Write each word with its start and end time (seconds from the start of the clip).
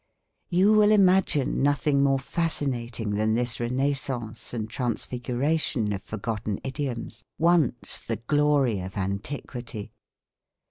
You 0.49 0.73
will 0.73 0.89
imagine 0.91 1.61
nothing 1.61 2.03
more 2.03 2.17
fascinating 2.17 3.11
than 3.11 3.35
this 3.35 3.59
renaissance 3.59 4.51
and 4.51 4.67
transfiguration 4.67 5.93
of 5.93 6.01
forgotten 6.01 6.59
idioms, 6.63 7.23
once 7.37 7.99
the 7.99 8.15
glory 8.17 8.79
of 8.79 8.97
antiquity. 8.97 9.91